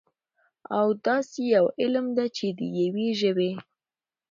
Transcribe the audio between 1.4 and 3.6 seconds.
يوه علم ده، چې د يوي ژبې